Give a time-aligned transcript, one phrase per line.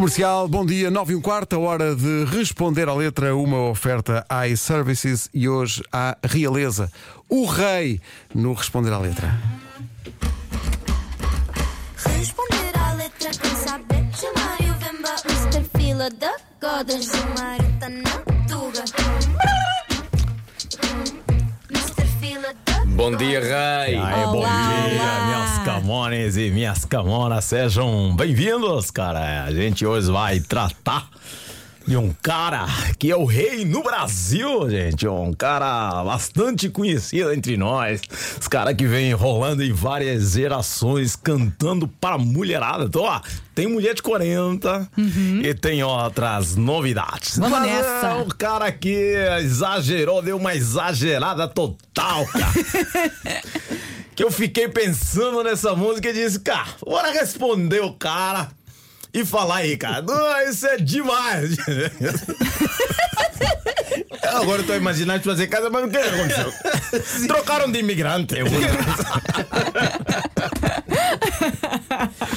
[0.00, 4.24] Comercial, bom dia, 9 e um quarto, a hora de responder à letra, uma oferta
[4.48, 6.90] iServices e hoje à Realeza,
[7.28, 8.00] o rei
[8.34, 9.38] no responder à letra.
[11.96, 15.68] Responder à letra saber Chamar o Vemba, Mr.
[15.76, 18.10] Fila da Godas Gilmário tá na
[18.48, 18.84] Tuga
[22.90, 23.96] Bom dia, Rei.
[23.96, 29.44] Aí, bom dia, minhas camones e minhas camonas, sejam bem-vindos, cara.
[29.44, 31.08] A gente hoje vai tratar
[31.86, 32.66] de um cara
[32.98, 35.06] que é o rei no Brasil, gente.
[35.08, 38.00] Um cara bastante conhecido entre nós.
[38.40, 42.84] Os caras que vem rolando em várias gerações, cantando para mulherada.
[42.84, 43.20] Então, ó,
[43.54, 44.88] tem mulher de 40
[45.42, 47.38] e tem outras novidades.
[47.38, 48.06] Vamos Mas nessa.
[48.06, 52.52] É um cara que exagerou, deu uma exagerada total, cara.
[54.14, 58.48] que eu fiquei pensando nessa música e disse, cara, bora responder o cara
[59.12, 60.02] e falar aí, cara.
[60.02, 61.56] Não, isso é demais.
[64.22, 66.52] Agora eu tô imaginando fazer casa, mas o que aconteceu?
[67.26, 68.36] Trocaram de imigrante.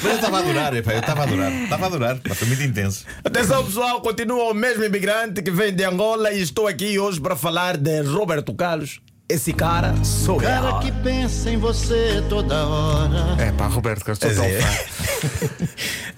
[0.02, 1.52] Mas eu estava a adorar, epá, eu estava a adorar.
[1.52, 3.06] Estava a adorar, pá, foi muito intenso.
[3.24, 7.36] Atenção pessoal, continua o mesmo imigrante que vem de Angola e estou aqui hoje para
[7.36, 9.00] falar de Roberto Carlos.
[9.30, 10.80] Esse cara sou Cara eu.
[10.80, 13.42] que pensa em você toda hora.
[13.42, 15.64] É pá, Roberto, eu estou tão fã.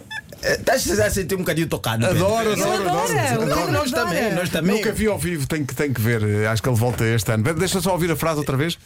[0.46, 2.06] Estás a sentir um bocadinho tocado.
[2.06, 3.72] Adoro, adoro, adoro.
[3.72, 4.76] Nós também, nós também.
[4.76, 6.48] Nunca vi ao vivo, tenho que, tenho que ver.
[6.48, 7.54] Acho que ele volta este ano.
[7.56, 8.78] Deixa só ouvir a frase outra vez.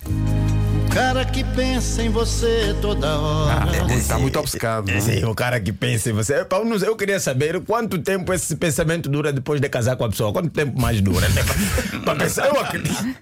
[0.93, 3.63] Cara que pensa em você toda hora.
[3.63, 4.89] Ah, é muito- está muito obcecado.
[4.89, 4.99] é?
[4.99, 6.41] Sim, o cara que pensa em você.
[6.41, 10.33] Epá, Eu, queria saber quanto tempo esse pensamento dura depois de casar com a pessoa.
[10.33, 11.27] Quanto tempo mais dura?
[11.29, 11.41] Né?
[12.03, 13.15] Pra pensar, eu acredito.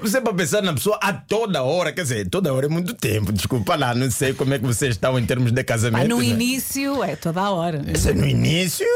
[0.00, 3.32] Você para pensar na pessoa a toda hora, quer dizer, toda hora é muito tempo.
[3.32, 6.00] Desculpa lá, não sei como é que vocês estão em termos de casamento.
[6.02, 6.24] Mas no né?
[6.26, 7.82] início é toda hora.
[7.92, 8.86] Isso é no início,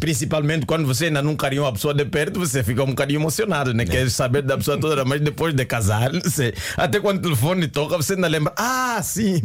[0.00, 3.72] principalmente quando você ainda não carinhou a pessoa de perto, você fica um bocadinho emocionado,
[3.72, 3.84] né?
[3.84, 6.52] Quer saber da pessoa toda, hora, mas depois de casar, não sei.
[6.76, 9.42] Até quando o telefone toca, você ainda lembra, ah, sim.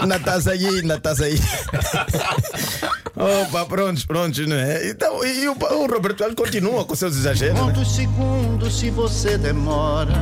[0.00, 1.38] ainda estás aí, ainda estás aí.
[3.14, 4.88] Opa, prontos, prontos, não é?
[4.88, 7.54] Então, e o, o Roberto continua com seus exageros.
[7.54, 7.60] né?
[7.60, 10.14] Quantos segundos se você demora?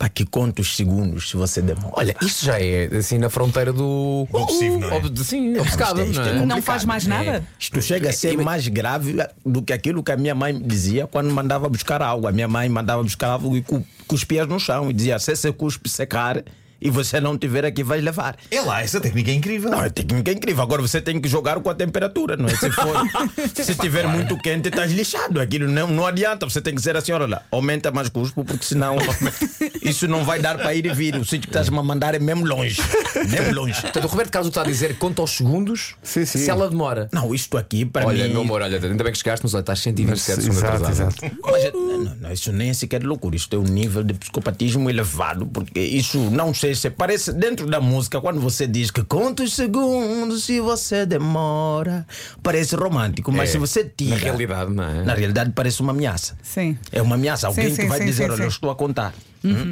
[0.00, 1.92] Para que quantos segundos se você demora?
[1.92, 4.26] Olha, isso já é assim na fronteira do.
[4.32, 4.94] Obsessivo, não é?
[4.96, 6.46] Ob- Sim, obcecado, isto não é é?
[6.46, 7.44] Não faz mais nada?
[7.58, 11.30] Isto chega a ser mais grave do que aquilo que a minha mãe dizia quando
[11.30, 12.26] mandava buscar algo.
[12.26, 15.52] A minha mãe mandava buscar algo e cu- cuspia no chão e dizia: se esse
[15.52, 16.42] cuspe secar
[16.80, 18.36] e você não tiver aqui, vai levar.
[18.50, 19.70] É lá, essa técnica é incrível.
[19.70, 20.62] Não, a técnica é incrível.
[20.62, 22.54] Agora você tem que jogar com a temperatura, não é?
[22.56, 22.94] Se for,
[23.54, 25.40] se tiver muito quente, estás lixado.
[25.40, 26.48] Aquilo não, não adianta.
[26.48, 28.96] Você tem que dizer assim: olha lá, aumenta mais cuspo, porque senão
[29.82, 31.16] isso não vai dar para ir e vir.
[31.16, 32.80] O sítio que estás-me a mandar é mesmo longe.
[33.28, 33.80] Mesmo longe.
[33.80, 36.38] Portanto, o Roberto Carlos está a dizer conta aos segundos Sim, sim.
[36.38, 37.08] se ela demora.
[37.12, 38.32] Não, isto aqui para Olha, mim.
[38.32, 41.08] meu amor, olha, ainda bem que chegaste, mas olha, estás 127 segundos Exato, atrasado.
[41.24, 41.36] exato.
[41.42, 45.46] Mas não, não, isso nem é sequer loucura, isto é um nível de psicopatismo elevado,
[45.46, 50.60] porque isso não sei parece dentro da música, quando você diz que quantos segundos se
[50.60, 52.06] você demora,
[52.42, 54.16] parece romântico, mas É, se você tira.
[54.16, 55.02] Na realidade, não é?
[55.04, 56.36] Na realidade parece uma ameaça.
[56.42, 56.78] Sim.
[56.92, 58.42] É uma ameaça, alguém sim, que vai sim, dizer: sim, olha, sim.
[58.42, 59.14] eu estou a contar.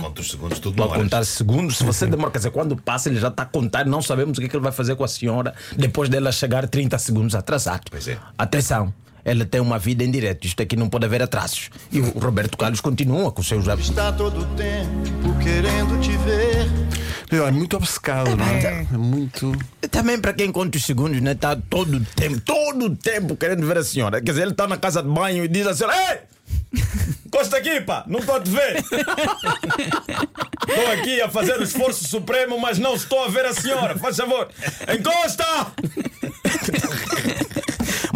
[0.01, 3.11] Conta os segundos, tudo Estou a contar segundos, se você demora, quer dizer, quando passa,
[3.11, 5.05] ele já está a contar, não sabemos o que, é que ele vai fazer com
[5.05, 7.83] a senhora depois dela chegar 30 segundos atrasado.
[7.91, 8.17] Pois é.
[8.39, 8.93] Atenção,
[9.29, 11.69] ela tem uma vida em direto, isto aqui não pode haver atrasos.
[11.93, 13.91] E o Roberto Carlos continua com seus hábitos.
[13.91, 16.67] Está todo tempo querendo te ver.
[17.31, 18.87] Ele é muito obcecado, não é?
[18.91, 19.53] É muito.
[19.91, 21.33] Também para quem conta os segundos, né?
[21.33, 24.19] Está todo o tempo, todo o tempo querendo ver a senhora.
[24.23, 26.21] Quer dizer, ele está na casa de banho e diz assim: Ei!
[27.27, 28.77] Encosta aqui, pá, não estou a te ver.
[30.69, 33.99] Estou aqui a fazer o esforço supremo, mas não estou a ver a senhora.
[33.99, 34.49] Faz favor,
[34.89, 35.45] encosta!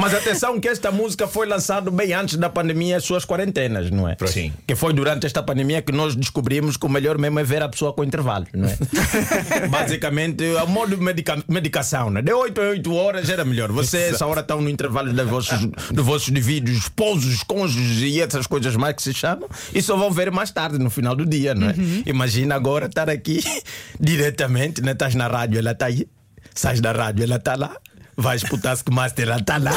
[0.02, 4.08] Mas atenção que esta música foi lançada bem antes da pandemia, as suas quarentenas, não
[4.08, 4.16] é?
[4.26, 4.52] Sim.
[4.66, 7.68] Que foi durante esta pandemia que nós descobrimos que o melhor mesmo é ver a
[7.68, 8.76] pessoa com intervalo, não é?
[9.70, 12.20] Basicamente, a modo de medica medicação, né?
[12.20, 13.70] De 8 a 8 horas era melhor.
[13.70, 15.60] Você, essa hora, estão no intervalo dos vossos,
[15.92, 20.10] dos vossos indivíduos, esposos, cônjuges e essas coisas mais que se chamam, e só vão
[20.10, 21.74] ver mais tarde, no final do dia, não é?
[22.06, 23.38] Imagina agora estar aqui
[24.00, 24.90] diretamente, né?
[24.90, 26.08] Estás na rádio, ela está aí,
[26.52, 27.76] sais da rádio, ela está lá.
[28.16, 29.72] Vais pro Taskmaster, ela está lá.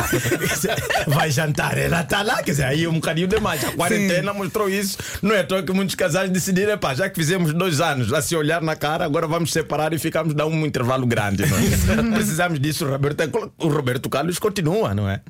[1.08, 2.44] Vai jantar, ela está lá.
[2.44, 3.64] Quer dizer, aí é um bocadinho demais.
[3.64, 4.98] A quarentena mostrou isso.
[5.22, 8.36] Não é toa que muitos casais decidiram, pá, já que fizemos dois anos a se
[8.36, 11.46] olhar na cara, agora vamos separar e ficamos dar um intervalo grande.
[11.46, 12.16] Não é?
[12.16, 12.86] Precisamos disso.
[12.86, 15.22] O Roberto, o Roberto Carlos continua, não é?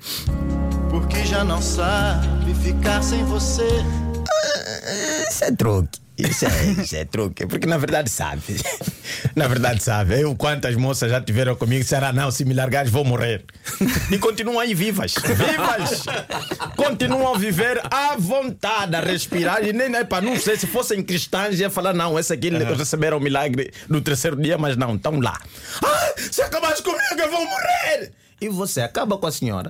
[0.89, 3.67] Porque já não sabe ficar sem você.
[5.29, 6.04] Isso é troque.
[6.17, 8.41] Isso é, isso é truque, porque na verdade sabe.
[9.35, 10.19] Na verdade sabe.
[10.21, 13.43] Eu, quantas moças já tiveram comigo, disseram, "Ah, não, se me largares vou morrer.
[14.11, 15.13] E continuam aí vivas.
[15.15, 16.03] Vivas!
[16.75, 19.63] Continuam a viver à vontade, a respirar.
[19.63, 23.17] E nem, nem para não sei, se fossem cristãs, ia falar, não, esse aqui receberam
[23.17, 25.39] o milagre no terceiro dia, mas não, estão lá.
[25.83, 28.11] Ah, se acabares comigo, eu vou morrer!
[28.39, 29.69] E você acaba com a senhora.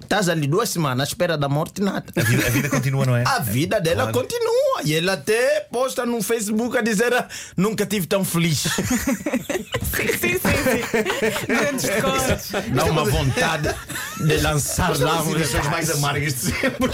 [0.00, 2.04] Estás ali duas semanas à espera da morte, nada.
[2.16, 3.24] A vida, a vida continua, não é?
[3.26, 4.18] A vida dela Claro.
[4.20, 4.63] continua.
[4.84, 7.26] E ela até posta no Facebook a dizer: "Ah,
[7.56, 8.64] Nunca tive tão feliz.
[9.94, 11.46] Sim, sim, sim.
[11.46, 12.50] Grandes cortes.
[12.74, 13.72] Dá uma vontade
[14.26, 16.90] de lançar lá As um edições mais amargas de sempre.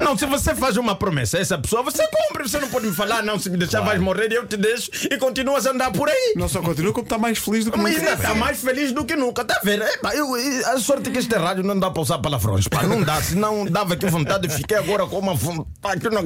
[0.00, 2.46] Não, se você faz uma promessa a essa pessoa, você cumpre.
[2.48, 5.16] Você não pode me falar, não, se me deixar vais morrer, eu te deixo e
[5.16, 6.34] continuas a andar por aí.
[6.36, 8.12] Não só continua, como está mais feliz do que Mas nunca.
[8.12, 9.82] está mais feliz do que nunca, tá vendo?
[9.84, 10.34] É, pá, eu-
[10.66, 13.64] a sorte é que este rádio não dá para usar palavrões, pá, não dá, senão
[13.64, 16.24] dava aqui vontade, fiquei agora com uma vontade que não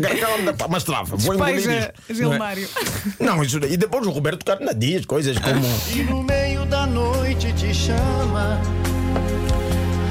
[0.56, 2.22] pá, mas trava, vou engolir Despeja, isto.
[2.22, 2.32] Não é?
[2.32, 2.68] Gilmário.
[3.20, 3.72] Não, isso daí.
[3.72, 5.64] E depois o Roberto Carna diz coisas como.
[5.94, 8.60] E no meio da noite te chama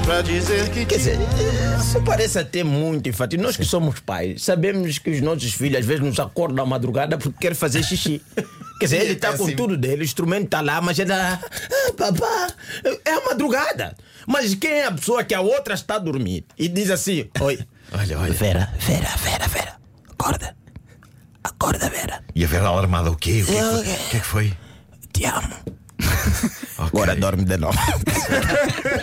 [0.04, 1.18] pra dizer que Quer dizer,
[1.78, 3.40] isso parece até muito infantil.
[3.40, 7.16] Nós que somos pais, sabemos que os nossos filhos às vezes nos acordam à madrugada
[7.16, 8.20] porque querem fazer xixi.
[8.78, 11.12] Quer dizer, ele está com tudo dele, o instrumento está lá, mas ele.
[11.12, 11.38] Ah,
[11.96, 12.52] papá,
[13.04, 13.96] é a madrugada.
[14.26, 17.58] Mas quem é a pessoa que a outra está a dormir e diz assim: Oi,
[17.92, 18.32] Olha, olha.
[18.32, 19.61] Vera, Vera, Vera, Vera,
[20.22, 20.56] acorda.
[21.44, 23.42] Acorda, Vera, E a Vera alarmada, o quê?
[23.42, 23.80] O que, é que foi?
[23.80, 24.52] O que é que foi?
[25.12, 25.54] te amo.
[26.78, 26.88] Ok.
[27.00, 27.78] Agora dorme de novo.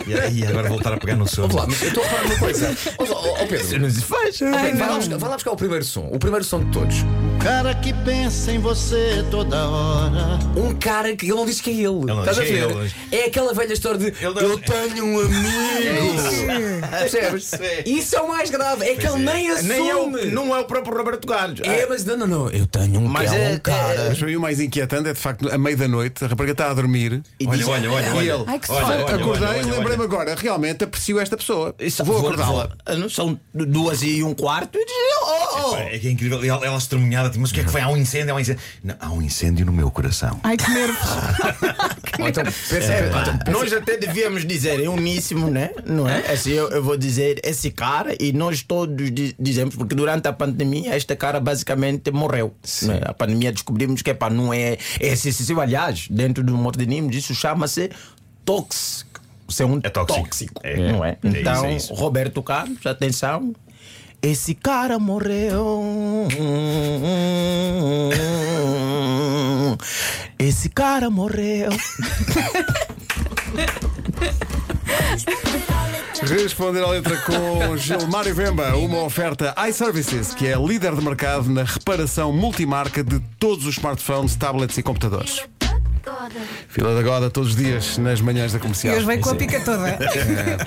[0.05, 1.47] E aí, agora voltar a pegar no sono.
[1.47, 2.77] Vamos lá, mas eu estou a reparar uma coisa.
[2.97, 4.39] Ó ó, Pedro, Não se faz.
[4.39, 6.09] vai lá, buscar, vai lá buscar o primeiro som.
[6.11, 6.95] O primeiro som de todos.
[7.41, 10.39] cara que pensa em você toda hora.
[10.57, 12.05] Um cara que ele não disse que é ele.
[12.05, 12.69] não Estás a é ver?
[12.69, 12.93] ele.
[13.11, 15.39] É aquela velha história de Ele não- eu tenho um amigo.
[16.89, 17.51] Percebes?
[17.85, 18.85] Isso é o mais grave.
[18.85, 19.69] É que ele nem assume.
[19.69, 21.59] Nem é o, não é o próprio Roberto Carlos.
[21.63, 22.49] É, mas não, não, não.
[22.49, 24.05] Eu tenho um Mas é é- um cara.
[24.09, 26.51] Mas para mim o mais inquietante é de facto, à meia da noite, a rapariga
[26.53, 27.21] está a dormir.
[27.45, 28.33] Olha, olha, olha, olha.
[28.33, 28.43] ele?
[28.47, 31.75] Ai, que Olha, olha, Acordei olha, e lembrei-me agora, realmente aprecio esta pessoa.
[31.79, 32.69] Isso, vou acordá-la.
[33.09, 34.77] São duas e um quarto.
[34.77, 35.75] e diz, oh, oh.
[35.77, 36.43] É que é incrível.
[36.43, 37.81] Ela, ela estremunhada, tipo, mas o que é que foi?
[37.81, 38.61] Há um incêndio, há um incêndio.
[38.83, 40.39] Não, há um incêndio no meu coração.
[40.43, 40.97] Ai, que nervos.
[42.19, 43.07] Ou então, pensa, É,
[43.39, 45.71] então, Nós até devíamos dizer, é uníssimo, né?
[45.85, 46.31] Não é?
[46.31, 50.33] Assim, eu, eu vou dizer esse cara e nós todos di- dizemos, porque durante a
[50.33, 52.53] pandemia este cara basicamente morreu.
[52.81, 53.01] não é?
[53.05, 55.61] A pandemia descobrimos que epá, não é, é excessivo.
[55.61, 57.89] Aliás, dentro do modernismo, isso chama-se
[58.43, 59.21] tóxico.
[59.47, 60.61] Ser um É tóxico.
[60.63, 60.91] É.
[60.91, 61.17] não é?
[61.23, 61.93] É isso, Então, é isso.
[61.93, 63.53] Roberto Carlos, atenção.
[64.21, 66.27] Esse cara morreu.
[70.37, 71.69] Esse cara morreu.
[76.21, 81.63] Responder à letra com Gilmário Vemba, uma oferta iServices, que é líder de mercado na
[81.63, 85.43] reparação multimarca de todos os smartphones, tablets e computadores.
[86.67, 88.95] Fila da Goda todos os dias nas manhãs da E comercial.
[88.95, 89.97] hoje vem com a pica toda.